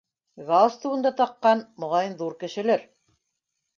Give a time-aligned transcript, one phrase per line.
[0.51, 2.87] Галстугын да таҡҡан, моғайын, ҙур кешелер.